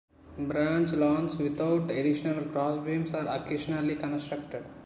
[0.39, 4.65] Branch pylons without additional cross beams are occasionally constructed.